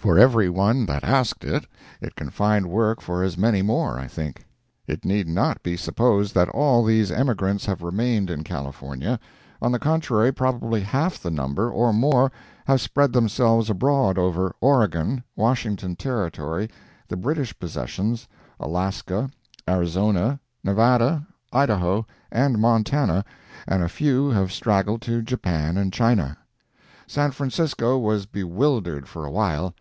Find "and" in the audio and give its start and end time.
22.32-22.58, 23.68-23.82, 25.76-25.92